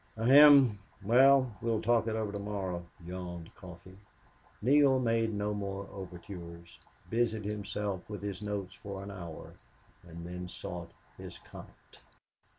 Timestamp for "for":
8.73-9.03